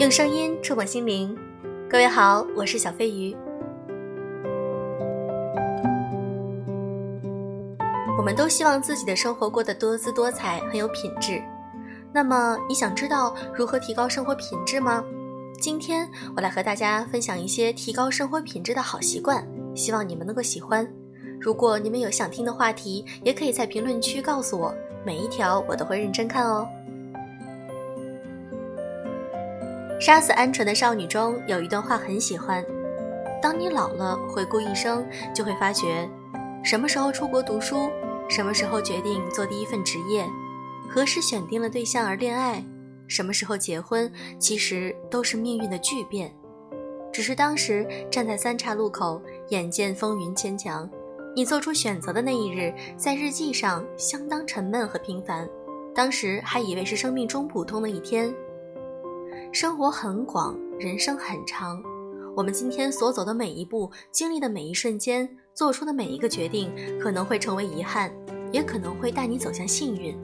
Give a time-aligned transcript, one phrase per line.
[0.00, 1.36] 用声音触碰心灵，
[1.86, 3.36] 各位好，我是小飞鱼。
[8.16, 11.42] 我们都希望自己的生活过得多姿多彩，很有品质。
[12.14, 15.04] 那么，你想知道如何提高生活品质吗？
[15.60, 20.90] 今天我来和大家分享一些提高生活品质的好习惯，希望你们能够喜欢。
[21.38, 26.66] 如果你们有想听的话题，也可以在评论区告诉我，每一条我都会认真看哦。
[30.00, 32.64] 杀死鹌鹑的少女中有一段话很喜欢：
[33.42, 36.08] 当你老了，回顾一生，就会发觉，
[36.64, 37.90] 什么时候出国读书，
[38.26, 40.24] 什么时候决定做第一份职业，
[40.88, 42.64] 何时选定了对象而恋爱，
[43.08, 46.32] 什么时候结婚，其实都是命运的巨变。
[47.12, 50.88] 只是当时站在三岔路口，眼见风云牵强，
[51.36, 55.46] 你做出选择的那一日，在日记上相当沉闷和平凡。
[55.94, 58.34] 当时还以为是生命中普通的一天。
[59.52, 61.82] 生活很广，人生很长。
[62.36, 68.12] 我们今天所走的每一步，经历的每一瞬间，做出的每一个决定，可能会成为遗憾，
[68.52, 70.16] 也可能会带你走向幸运。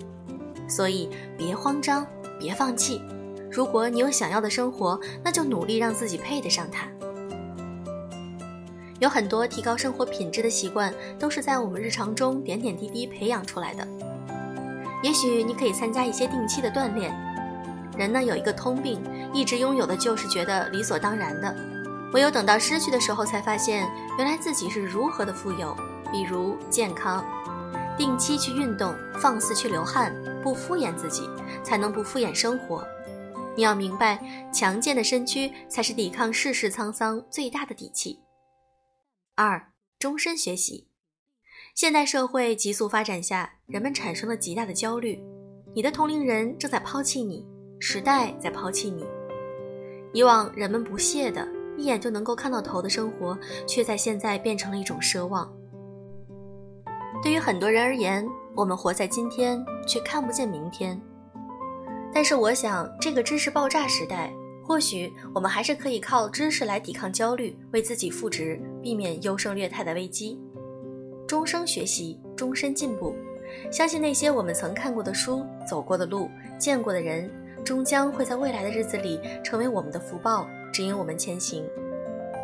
[0.69, 2.07] 所以别慌张，
[2.39, 3.03] 别放弃。
[3.51, 6.87] 如果你有想要的生活，那就努力让自己配得上它。
[9.01, 13.87] 有很多提高生活品质的习惯，都是在我们日常中点点滴滴培养出来的。
[15.03, 17.13] 也许你可以参加一些定期的锻炼。
[17.97, 19.03] 人呢有一个通病，
[19.33, 21.57] 一直拥有的就是觉得理所当然的，
[22.13, 23.89] 唯有等到失去的时候，才发现
[24.19, 25.77] 原来自己是如何的富有。
[26.13, 27.25] 比如健康，
[27.99, 31.29] 定期去运动，放肆去流汗，不敷衍自己，
[31.65, 32.87] 才能不敷衍生活。
[33.57, 34.23] 你要明白，
[34.53, 38.21] 强健的身躯才是抵抗世事沧桑最大的底气。
[39.35, 40.87] 二，终身学习。
[41.75, 45.21] 现代社会急速发展下，人们产生了极大的焦虑，
[45.75, 47.45] 你的同龄人正在抛弃你。
[47.79, 49.05] 时代在抛弃你，
[50.13, 55.53] 以往人们不屑的，一眼就能够看到头的生活，却在现在变成了一种奢望。
[57.23, 61.01] 对于很多人而言，我们活在今天，却看不见明天。
[62.13, 64.33] 但是，我想，这个知识爆炸时代，
[64.65, 70.41] 或许我们还是可以靠知识来抵抗焦虑，为自己赋值，避免优胜劣汰的危机。
[71.27, 73.15] 终生学习，终身进步。
[73.71, 77.31] 相信那些我们曾看过的书、走过的路、见过的人。
[77.67, 81.69] 终将会在未来的日子里成为我们的福报，指引我们前行。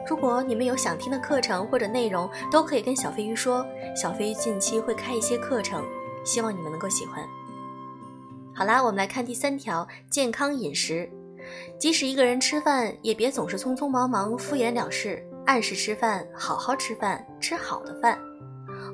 [0.05, 3.65] 如果你们有想听的课程或者内容，都可以跟小飞鱼说。
[3.95, 5.85] 小飞鱼近期会开一些课程，
[6.25, 7.25] 希望你们能够喜欢。
[8.53, 11.09] 好啦，我们来看第三条：健康饮食。
[11.79, 15.25] 即使一个人吃饭，也别总是匆匆忙忙、敷衍了事。
[15.47, 18.19] 按时吃饭，好好吃饭，吃好的饭。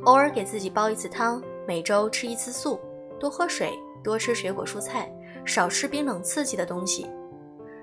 [0.04, 2.78] 偶尔给自己煲一次汤，每周吃一次素，
[3.18, 3.72] 多喝水，
[4.04, 5.10] 多吃水果蔬菜。
[5.48, 7.06] 少吃冰冷刺激的东西，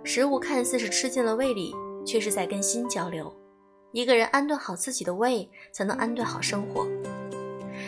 [0.03, 1.73] 食物看似是吃进了胃里，
[2.05, 3.35] 却是在跟心交流。
[3.91, 6.87] 一个人安顿好自己的胃，才能安顿好生活。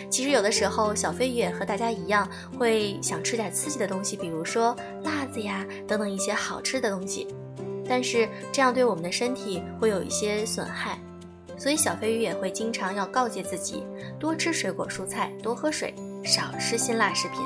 [0.10, 2.28] 其实有的时候，小飞鱼也和大家一样，
[2.58, 7.28] 会想吃点刺激的东西，比如说辣子呀等等一些好吃的东西。
[7.88, 11.00] 但是这样对我们的身体会有一些损害，
[11.56, 13.84] 所以小飞鱼也会经常要告诫自己，
[14.20, 17.42] 多吃水果蔬菜，多喝水，少吃辛辣食品。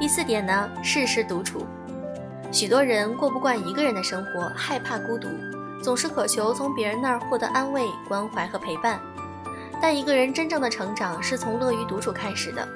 [0.00, 1.66] 第四点呢，适时独处。
[2.50, 5.28] 许多人过不惯一个人的生活，害怕孤独，
[5.82, 8.98] 总是渴求从别人那儿获得安慰、关怀和陪伴。
[9.80, 12.66] 但一个人真正的成长是从乐于独处开始的，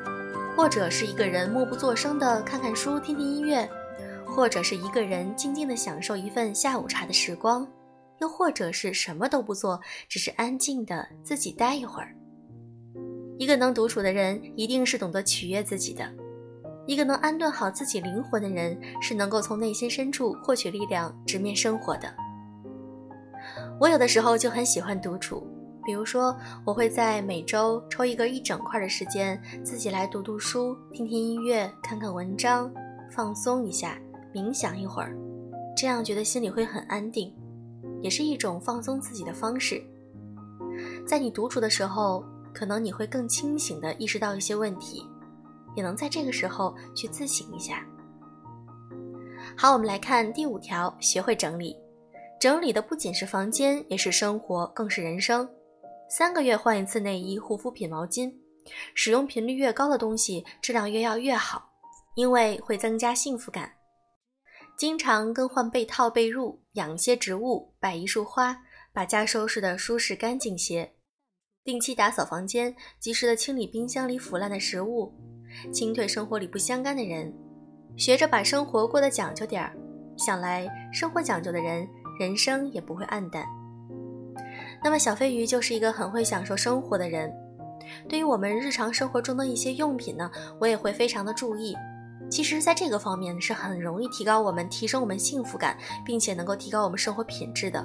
[0.54, 3.66] 或者是一个人默不作声的看看书、听听音乐，
[4.26, 7.66] 或者是一个人静静的享受一份下午茶的时光，
[8.20, 9.80] 又或者是什么都不做，
[10.10, 12.14] 只是安静的自己待一会儿。
[13.38, 16.06] 一个能独处的人，一定是懂得取悦自己的。
[16.86, 22.12] 一个能安顿好自己灵魂的人，是能够从内心深处获取力量，直面生活的。
[23.80, 25.46] 我有的时候就很喜欢独处，
[25.84, 32.72] 比如说，我会在每周抽一个一整块的时间，自己来读读书、听听音乐、看看文章，
[33.10, 33.98] 放松一下，
[34.34, 35.16] 冥想一会儿，
[35.76, 37.34] 这样觉得心里会很安定，
[38.02, 39.82] 也是一种放松自己的方式。
[41.06, 45.06] 在你独处的时候，可能你会更清醒地意识到一些问题。
[45.74, 47.86] 也能在这个时候去自省一下。
[49.56, 51.76] 好，我们来看第五条：学会整理。
[52.40, 55.48] 整理的不仅是房间，也是生活，更是人生。
[56.10, 58.32] 三个月换一次内衣、护肤品、毛巾，
[58.94, 61.70] 使用频率越高的东西，质量越要越好，
[62.16, 63.72] 因为会增加幸福感。
[64.76, 68.62] 经常更换被套、被褥，养一些植物，摆一束花，
[68.92, 70.94] 把家收拾的舒适干净些。
[71.62, 75.14] 定期打扫房间，及时的清理冰箱里腐烂的食物。
[75.72, 77.32] 清退生活里不相干的人，
[77.96, 79.72] 学着把生活过得讲究点儿，
[80.16, 83.44] 想来生活讲究的人，人生也不会暗淡。
[84.82, 87.32] 那么小飞鱼就是一个很会享受生活的人。
[88.08, 90.30] 对于我们日常生活中的一些用品呢，
[90.60, 91.74] 我也会非常的注意。
[92.30, 97.84] 其实，在这个方面是很容易提高我们、提升我们幸福感，并且能够提高我们生活品质的。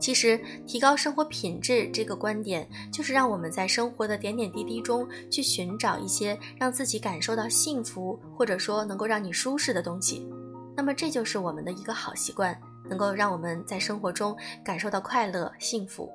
[0.00, 10.26] 其实，提高生活品质这个观点，就是让我们在生活的点点滴滴中去寻找一些让自己感受到幸福，或者说能够让你舒适的东西。
[10.74, 12.58] 那么，这就是我们的一个好习惯。
[12.88, 16.10] 能够让我们在生活中感受到快乐、幸福。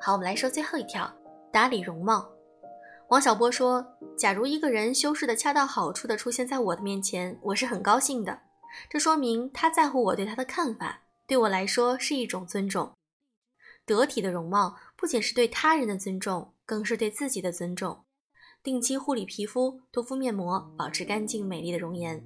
[0.00, 1.08] 好，我们来说最后一条：
[1.52, 2.28] 打理容貌。
[3.10, 3.86] 王小波说
[4.18, 8.36] ：“假如一个人修饰的恰到好处的出现在我的面前，我是很高兴的。
[8.90, 12.94] 这说明他在乎我对他的看法，对我来说是一种尊重。
[13.84, 18.04] 得体的容貌不仅是对他人的尊重，更是对自己的尊重。
[18.62, 22.24] 定期护理皮肤，多敷面膜，保持干净美丽的容颜。”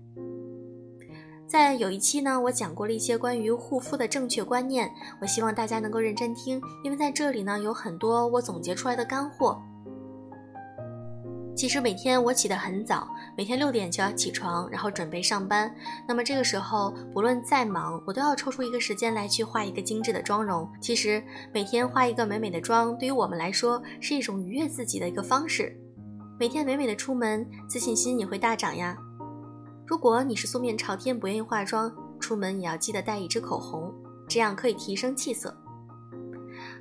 [1.50, 4.88] 在有一期呢，我讲过了一些关于护肤的正确观念，
[5.20, 9.60] 我希望大家能够认真听，因为在这里呢有很多我总结出来的干货。
[11.54, 13.06] 其实每天我起得很早，
[13.36, 15.72] 每天六点就要起床，然后准备上班。
[16.08, 20.68] 那么这个时候，不论再忙，我都要抽出一个时间来去画一个精致的妆容。
[20.80, 21.22] 其实
[21.52, 25.78] 每天画一个美美的妆，对于我们来说是一种愉悦自己的一个方式。
[26.40, 28.96] 每天美美的出门，自信心也会大涨呀。
[29.86, 33.92] 如果你是素面朝天，不愿意化妆，出门也要记得带一支口红，
[34.26, 35.54] 这样可以提升气色。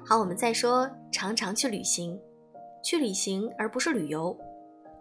[0.05, 2.17] 好，我们再说，常常去旅行，
[2.83, 4.35] 去旅行而不是旅游。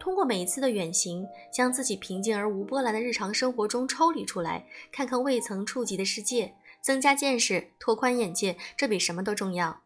[0.01, 9.83] 通过每一次的远行，将自己平静而无波澜的日常生活中抽离出来，看看未曾触及的世界，增加见识，拓宽眼界，这比什么都重要。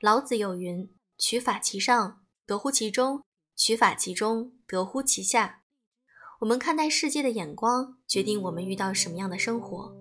[0.00, 0.88] 老子有云
[1.18, 3.22] ：“取法其上，得乎其中；
[3.56, 5.62] 取法其中，得乎其下。”
[6.40, 9.92] 我们看待世界的眼光，决定我们遇到什么样的生活。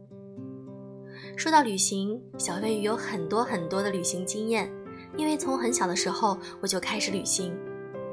[1.36, 4.72] 说到旅行，小飞鱼有很多很多的旅行经验，
[5.18, 7.58] 因为从很小的时候我就开始旅行。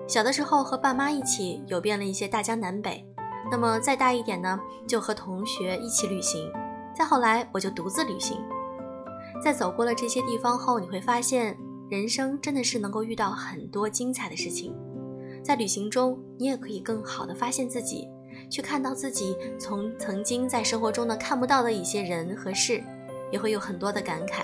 [0.07, 3.07] 小的时候和爸妈一起游遍了一些大江南北，
[3.51, 6.51] 那么再大一点呢，就和同学一起旅行。
[6.95, 8.39] 再后来，我就独自旅行。
[9.43, 11.57] 在走过了这些地方后，你会发现，
[11.89, 14.75] 人生真的是能够遇到很多精彩的事情。
[15.43, 18.07] 在旅行中，你也可以更好的发现自己，
[18.51, 22.83] 去看到自己从曾经在生活中呢看不到的一些人和事，
[23.31, 24.43] 也会有很多的感慨。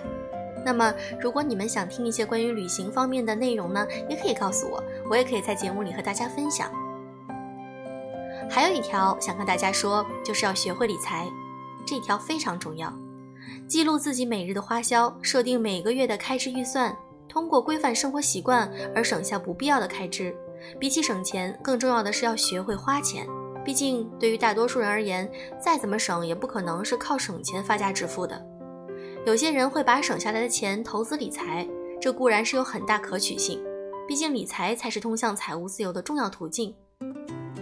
[0.68, 6.70] 那么，如果你们想听一些关于旅行方面的内容呢，也可以告诉我，我也可以在节目里和大家分享。
[8.50, 11.26] 还有一条想跟大家说，就是要学会理财，
[11.86, 12.92] 这条非常重要。
[13.66, 16.94] 记录自己每日的花销，设定每个月的开支预算，
[17.26, 20.36] 通过规范生活习惯而省下不必要的开支。
[20.78, 23.26] 比起省钱，更重要的是要学会花钱。
[23.64, 28.38] 毕竟，对于大多数人而言，再怎么省也不可能是靠省钱发家致富的。
[29.28, 31.68] 有些人会把省下来的钱投资理财，
[32.00, 33.62] 这固然是有很大可取性。
[34.08, 36.74] 毕竟，理财才是通向财务自由的重要途径。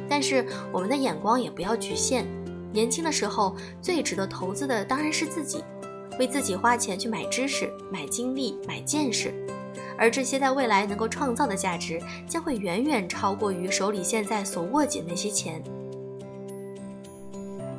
[0.09, 2.25] 但是，我们的眼光也不要局限。
[2.73, 5.65] 年轻的时候，最值得投资的当然是自己，
[6.21, 9.35] 为自己花钱去买知识、买经历、买见识。
[9.99, 15.61] 而这些在未来能够创造的价值，将会远远超过于手里现在所握紧那些钱。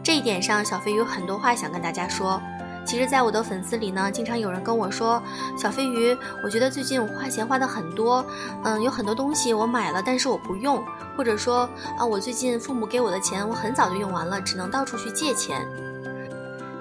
[0.04, 2.42] 这一点上，小飞有很多话想跟大家说。
[2.88, 5.22] 其实，在我的粉丝里呢，经常有人跟我说
[5.62, 8.26] ：“小飞鱼，我觉得最近我花钱花的很多，
[8.64, 10.82] 嗯，有很多东西我买了，但是我不用，
[11.18, 15.68] 或者说啊，我最近父母给我的钱，我很早就用完了，只能到处去借钱。”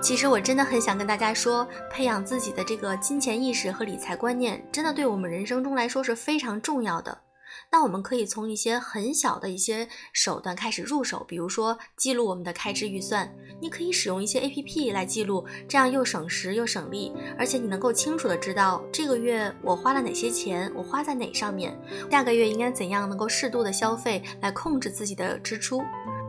[0.00, 7.18] 其实我真的很想跟大家说，培养自己的这个金钱意识和理财观念，真的对我们人生中来说是非常重要的。
[7.76, 13.30] 那我们可以从一些很小的一些手段开始入手，比如说记录我们的开支预算。
[13.61, 21.78] 你可以使用一些 APP 来记录，这样又省时又省力，而且你能够清楚的知道这个月我花了哪些钱，我花在哪上面，
[22.11, 25.83] 下个月应该怎样能够适度的消费来控制自己的支出。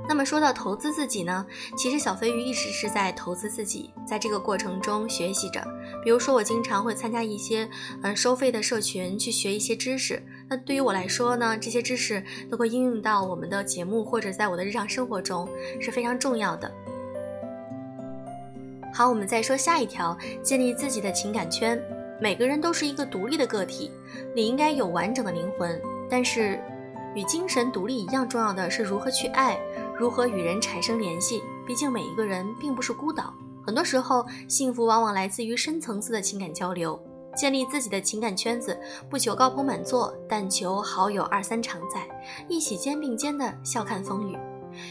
[0.10, 1.46] 那么说到投资自己呢，
[1.77, 5.62] 其实小飞鱼一直是在投资自己，在这个过程中学习着。
[6.04, 7.70] 比如说，我经常会参加一些
[8.04, 10.22] 嗯收费的社群去学一些知识。
[10.50, 15.48] 那对于我来说呢，这些知识都会应用到我们的节目或者在我的日常生活中
[15.80, 16.72] 是非常重要的。
[18.94, 21.80] 好，我们再说下一条，建立自己的情感圈。
[22.20, 23.92] 每个人都是一个独立的个体，
[24.34, 26.60] 你应该有完整的灵魂，但是
[27.13, 29.60] 与精神独立一样重要的是如何去爱。
[30.00, 31.44] 如何与人产生联系？
[31.66, 33.34] 毕竟每一个人并不是孤岛，
[33.66, 37.00] 很多时候幸福往往来自于深层次的情感交流。
[37.38, 38.77] 建立自己的情感圈子，
[39.10, 42.08] 不求高朋满座，但求好友二三常在，
[42.50, 44.36] 一起肩并肩的笑看风雨。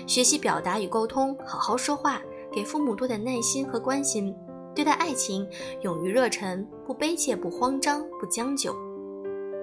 [0.06, 2.20] 学习表达与沟通，好好说话，
[2.52, 4.34] 给父母多点耐心和关心，
[4.74, 5.46] 对待爱情
[5.82, 8.74] 勇于热忱，不卑怯，不慌张，不将就。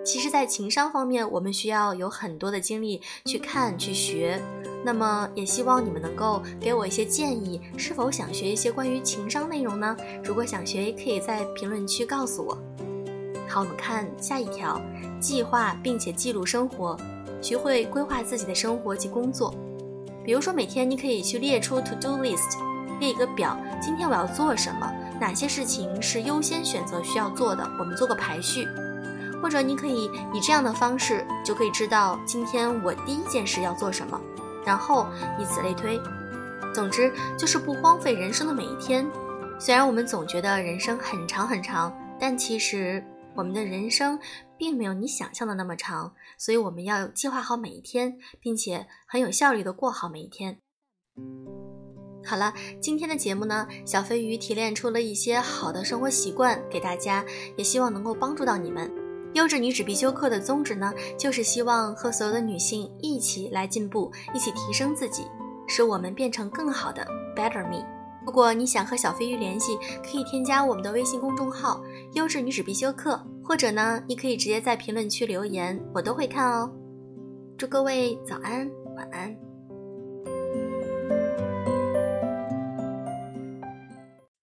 [0.05, 4.37] 其实，在情商方面，我们需要有很多的精力去看、去学。
[4.83, 9.95] 那么，也希望你们能够给我一些建议，是否想学一些关于情商内容呢？
[10.21, 12.57] 如果想学，也可以在评论区告诉我。
[13.53, 14.81] 好，我们看下一条：
[15.19, 16.98] 计划并且记录生活，
[17.39, 19.53] 学会规划自己的生活及工作。
[20.25, 22.57] 比如说，每天你可以去列出 to do list，
[23.00, 24.91] 列一个表，今天我要做什么，
[25.22, 28.67] 哪些事情是优先选择需要做的，我们做个排序。
[29.39, 34.19] 或者你可以以这样的方式，就可以知道今天我第一件事要做什么，
[34.65, 35.05] 然后
[35.38, 36.01] 以此类推。
[36.74, 39.05] 总之就是不荒废人生的每一天。
[39.60, 44.19] 虽然我们总觉得人生很长很长，但其实我们的人生
[44.57, 46.13] 并没有你想象的那么长。
[46.37, 50.59] 所以我们要计划好每一天，并且很有效率的过好每一天。
[52.25, 57.25] 好了，今天的节目呢，小飞鱼提炼出了一些好的生活习惯给大家，
[57.57, 58.89] 也希望能够帮助到你们。
[59.33, 65.25] 优质女子必修课的宗旨呢，就是希望和所有的女性一起来进步，一起提升自己，
[65.67, 67.92] 使我们变成更好的 Better Me。
[68.25, 71.81] 如果你想和小飞鱼联系，可以添加我们的微信公众号
[72.13, 76.71] “优质女子必修课”，或者呢，你可以直接在评论区留言，我都会看哦。
[77.57, 79.52] 祝各位早安，晚安。